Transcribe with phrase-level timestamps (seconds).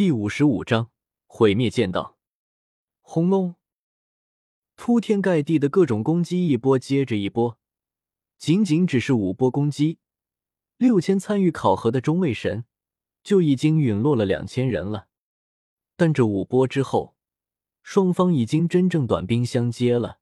[0.00, 0.90] 第五十五章
[1.26, 2.16] 毁灭剑道。
[3.02, 3.56] 轰隆！
[4.74, 7.58] 铺天盖地的各种攻击一波接着一波，
[8.38, 9.98] 仅仅只是五波攻击，
[10.78, 12.64] 六千参与考核的中位神
[13.22, 15.08] 就已经陨落了两千人了。
[15.98, 17.14] 但这五波之后，
[17.82, 20.20] 双方已经真正短兵相接了，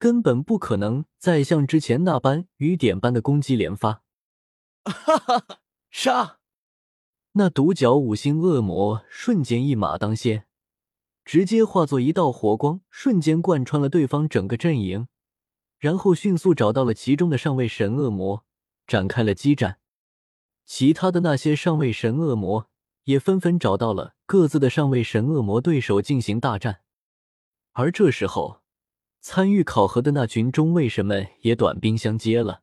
[0.00, 4.02] 根本不可能再像之前那般雨点般的攻击连发。
[4.82, 5.60] 哈哈哈！
[5.92, 6.40] 杀！
[7.38, 10.46] 那独角五星恶魔瞬间一马当先，
[11.22, 15.06] 直接化作一道火光，瞬间贯穿了对方整个阵营，
[15.78, 18.46] 然后迅速找到了其中的上位神恶魔，
[18.86, 19.80] 展开了激战。
[20.64, 22.70] 其他的那些上位神恶魔
[23.04, 26.80] 也纷纷找到了各自的上位神恶魔对手进行大战。
[27.72, 28.62] 而这时候，
[29.20, 32.62] 参与考核的那群中位神们也短兵相接了。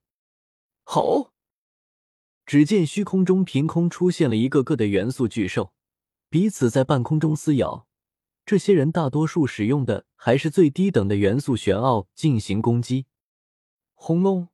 [0.84, 1.33] 好。
[2.46, 5.74] 只见虚空中凭空出现了一个个的元素巨兽，
[6.30, 7.88] 彼此在半空中撕咬。
[8.46, 13.06] 这些人大多数使用的还是最低等的元素玄奥进行攻击。
[13.94, 14.50] 轰隆！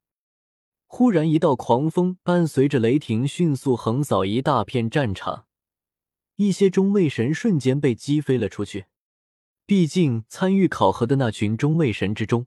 [0.85, 5.45] 忽然，一道狂风伴随着雷霆迅速横扫一大片战场，
[6.35, 8.85] 一些中位神瞬间被击飞了出去。
[9.65, 12.45] 毕竟，参与考核的那群中位神之中，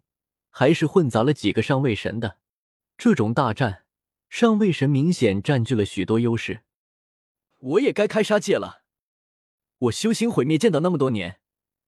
[0.50, 2.38] 还是混杂了几个上位神的。
[2.96, 3.81] 这种大战。
[4.32, 6.62] 上位神明显占据了许多优势，
[7.58, 8.82] 我也该开杀戒了。
[9.76, 11.38] 我修行毁灭剑道那么多年，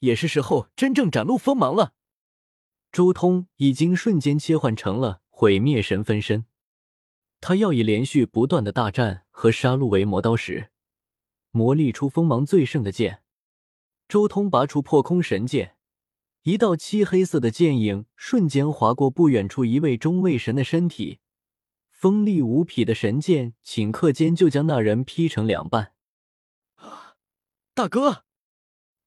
[0.01, 1.95] 也是时候真正展露锋芒了。
[2.93, 6.45] 周通已经瞬间切换成了毁灭神分身，
[7.41, 10.69] 他要以连续不断的大战和杀戮为磨刀石，
[11.51, 13.23] 磨砺出锋芒最盛的剑。
[14.07, 15.79] 周通拔出破空神剑，
[16.43, 21.21] 一道漆黑色的剑影瞬间划过不远处一位中位神的身体。
[22.05, 25.95] 锋利无匹的神剑，顷刻间就将那人劈成两半。
[26.75, 27.17] 啊，
[27.73, 28.27] 大哥！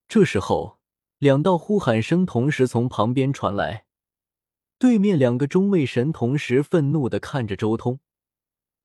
[0.07, 0.79] 这时候，
[1.19, 3.85] 两道呼喊声同时从旁边传来。
[4.79, 7.99] 对面两个中位神同时愤怒的看着周通，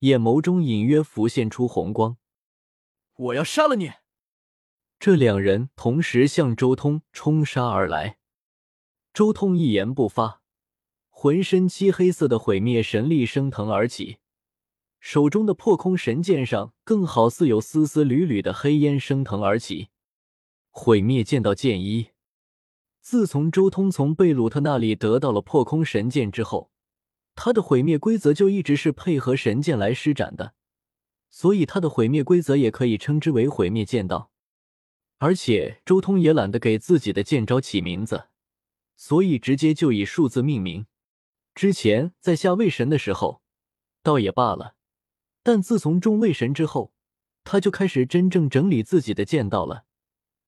[0.01, 2.19] 眼眸中隐约浮现出红光。
[3.17, 3.93] 我要杀了你！
[4.99, 8.19] 这两人同时向周通冲杀而来。
[9.15, 10.42] 周通一言不发。
[11.23, 14.17] 浑身漆黑色的毁灭神力升腾而起，
[14.99, 19.91] 手中的破空神剑上更好似有丝丝缕缕的黑烟升腾而起。
[20.73, 22.09] 毁灭剑道剑一，
[23.01, 26.73] 自从周通从贝鲁特那里得到了破空神剑之后，
[27.37, 30.55] 他的毁灭规则就一直是配合神剑来施展的，
[31.31, 34.33] 所以他的毁灭规则也可以称之为毁灭剑道。
[35.19, 38.25] 而且周通也懒得给自己的剑招起名字，
[38.97, 40.85] 所以直接就以数字命名。
[41.55, 43.43] 之前在下位神的时候，
[44.03, 44.77] 倒也罢了，
[45.43, 46.93] 但自从中位神之后，
[47.45, 49.85] 他就开始真正整理自己的剑道了。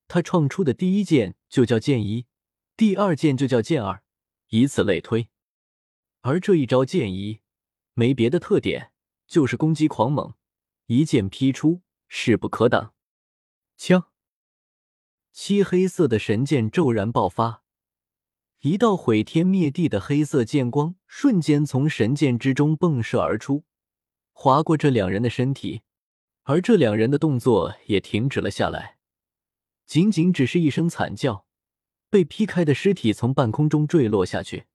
[0.07, 2.25] 他创出的第一剑就叫剑一，
[2.77, 4.03] 第二剑就叫剑二，
[4.49, 5.29] 以此类推。
[6.21, 7.41] 而这一招剑一
[7.93, 8.91] 没别的特点，
[9.27, 10.33] 就是攻击狂猛，
[10.87, 12.93] 一剑劈出，势不可挡。
[13.77, 14.09] 枪，
[15.31, 17.64] 漆黑色的神剑骤然爆发。
[18.65, 23.63] 一道毁天灭地的黑色剑光瞬间从神剑之中迸射而出，
[24.31, 25.83] 划过这两人的身体，
[26.45, 28.97] 而这两人的动作也停止了下来。
[29.85, 31.45] 仅仅只是一声惨叫，
[32.09, 34.65] 被劈开的尸体从半空中坠落下去。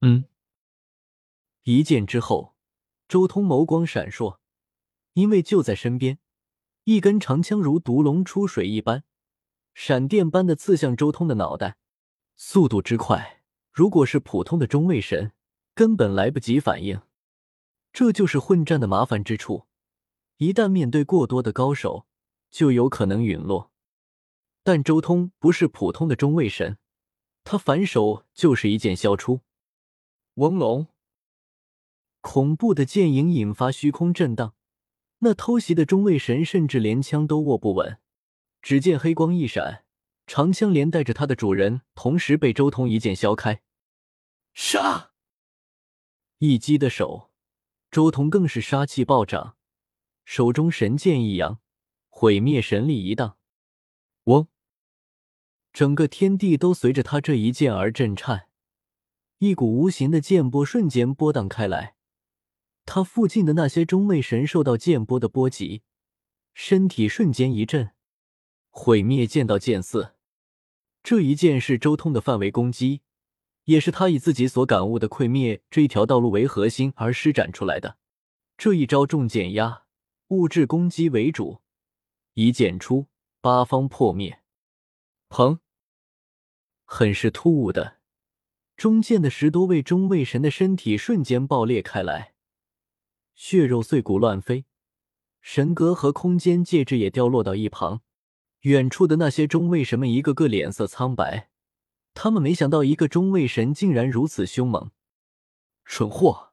[0.00, 0.24] 嗯，
[1.64, 2.54] 一剑之后，
[3.06, 4.38] 周通眸光闪烁，
[5.12, 6.18] 因为就在身边，
[6.84, 9.04] 一根长枪如毒龙出水一般，
[9.74, 11.76] 闪电般的刺向周通的脑袋。
[12.44, 15.30] 速度之快，如果是普通的中位神，
[15.76, 17.00] 根本来不及反应。
[17.92, 19.66] 这就是混战的麻烦之处，
[20.38, 22.04] 一旦面对过多的高手，
[22.50, 23.70] 就有可能陨落。
[24.64, 26.78] 但周通不是普通的中位神，
[27.44, 29.42] 他反手就是一剑削出。
[30.34, 30.88] 翁龙，
[32.20, 34.54] 恐怖的剑影引发虚空震荡，
[35.20, 37.98] 那偷袭的中位神甚至连枪都握不稳。
[38.60, 39.84] 只见黑光一闪。
[40.26, 43.62] 长枪连带着他的主人同时被周通一剑削开，
[44.54, 45.12] 杀！
[46.38, 47.30] 一击的手，
[47.90, 49.56] 周通更是杀气暴涨，
[50.24, 51.60] 手中神剑一扬，
[52.08, 53.36] 毁灭神力一荡，
[54.24, 54.48] 嗡！
[55.72, 58.48] 整个天地都随着他这一剑而震颤，
[59.38, 61.96] 一股无形的剑波瞬间波荡开来，
[62.84, 65.82] 他附近的那些中位神受到剑波的波及，
[66.54, 67.92] 身体瞬间一震。
[68.74, 70.14] 毁灭剑道剑四，
[71.02, 73.02] 这一剑是周通的范围攻击，
[73.64, 77.98] 也是他以自己所感悟的溃灭这一条道路为核心而施展出来的。
[78.56, 79.84] 这一招重剑压，
[80.28, 81.60] 物质攻击为主，
[82.32, 83.08] 一剑出，
[83.42, 84.40] 八方破灭。
[85.28, 85.58] 砰！
[86.86, 87.98] 很是突兀的，
[88.74, 92.32] 中间的十多位中位神的身体瞬间爆裂开来，
[93.34, 94.64] 血肉碎骨乱飞，
[95.42, 98.00] 神格和空间戒指也掉落到一旁。
[98.62, 101.50] 远处的那些中位神们一个个脸色苍白，
[102.14, 104.92] 他们没想到一个中位神竟然如此凶猛。
[105.84, 106.52] 蠢货，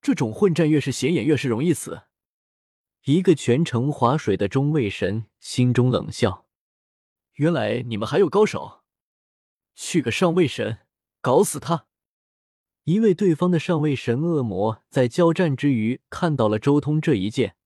[0.00, 2.02] 这种混战越是显眼，越是容易死。
[3.06, 6.46] 一个全程划水的中位神心中冷笑
[7.34, 8.82] ：“原来你们还有高手，
[9.74, 10.78] 去个上位神，
[11.20, 11.86] 搞死他！”
[12.84, 17.56] 一位对方的上位神恶魔在交战之余看到了周通这一剑，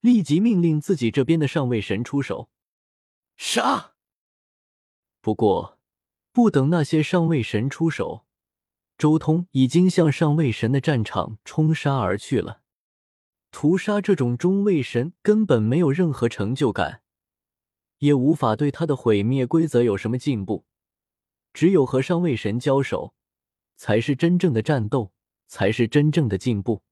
[0.00, 2.50] 立即命令自己这边的上位神出手。
[3.42, 3.94] 杀！
[5.22, 5.78] 不过，
[6.30, 8.26] 不等那些上位神出手，
[8.98, 12.60] 周通已经向上位神的战场冲杀而去了。
[13.50, 17.02] 屠杀这种中位神根本没有任何成就感，
[18.00, 20.66] 也无法对他的毁灭规则有什么进步。
[21.54, 23.14] 只有和上位神交手，
[23.74, 25.14] 才是真正的战斗，
[25.48, 26.82] 才是真正的进步。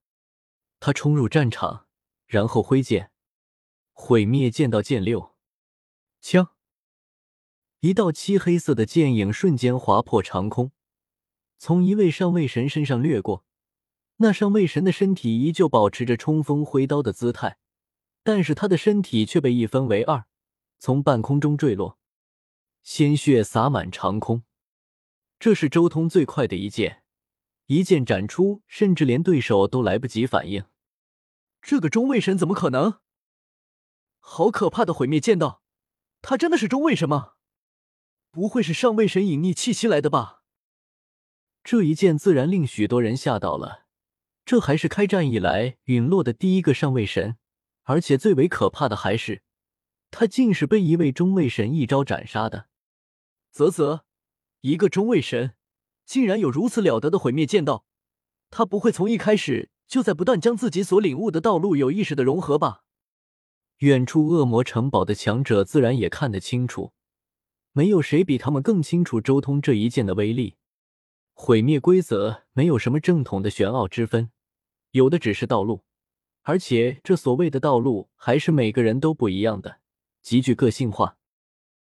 [0.79, 1.85] 他冲入战场，
[2.25, 3.11] 然后挥剑，
[3.93, 5.28] 毁灭剑道剑六。
[6.21, 6.49] 枪！
[7.79, 10.71] 一道漆黑色的剑影瞬间划破长空，
[11.57, 13.45] 从一位上位神身上掠过。
[14.17, 17.57] 那上位神的身体依旧保持着冲锋挥刀的姿态，
[18.21, 20.25] 但是他的身体却被一分为二，
[20.77, 21.97] 从半空中坠落，
[22.83, 24.43] 鲜血洒满长空。
[25.39, 27.03] 这是周通最快的一剑，
[27.67, 30.65] 一剑斩出，甚至连对手都来不及反应。
[31.61, 32.99] 这个中位神怎么可能？
[34.19, 35.63] 好可怕的毁灭剑道！
[36.21, 37.33] 他真的是中位神吗？
[38.31, 40.43] 不会是上位神隐匿气息来的吧？
[41.63, 43.85] 这一剑自然令许多人吓到了。
[44.45, 47.37] 这还是开战以来陨落的第一个上位神，
[47.83, 49.43] 而且最为可怕的还是，
[50.09, 52.67] 他竟是被一位中位神一招斩杀的。
[53.51, 54.01] 啧啧，
[54.61, 55.55] 一个中位神
[56.05, 57.85] 竟然有如此了得的毁灭剑道，
[58.49, 62.83] 他不会从一开始就在不断将自己所领悟的道路有意识的融合吧？
[63.79, 66.91] 远处恶魔城堡的强者自然也看得清楚，
[67.71, 70.57] 没有谁比他们更清楚周通这一剑的威力。
[71.33, 74.31] 毁灭规则没有什么正统的玄奥之分，
[74.91, 75.85] 有的只是道路，
[76.41, 79.79] 而且这所谓的道路还是每个人都不一样的，
[80.21, 81.17] 极具个性化。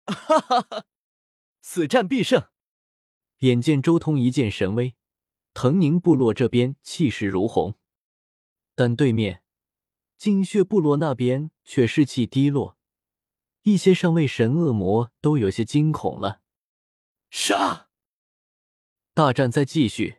[0.05, 0.85] 哈哈哈，
[1.63, 2.49] 此战必胜！
[3.39, 4.95] 眼见周通一剑神威，
[5.55, 7.75] 腾宁部落这边气势如虹，
[8.75, 9.43] 但对面。
[10.19, 12.77] 精血部落那边却士气低落，
[13.63, 16.41] 一些上位神恶魔都有些惊恐了。
[17.31, 17.87] 杀！
[19.15, 20.17] 大战在继续，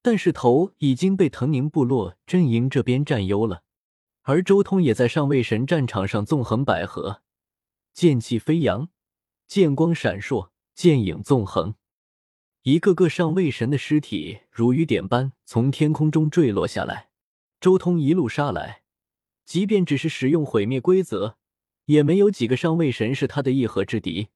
[0.00, 3.64] 但是头已经被腾宁部落阵营这边占优了，
[4.22, 7.20] 而周通也在上位神战场上纵横捭阖，
[7.92, 8.88] 剑气飞扬，
[9.46, 11.74] 剑光闪烁，剑影纵横，
[12.62, 17.10] 一个个上位神的尸体如雨点般从天空中坠落下来。
[17.60, 18.83] 周通一路杀来。
[19.44, 21.36] 即便只是使用毁灭规则，
[21.86, 24.28] 也没有几个上位神是他的一合之敌。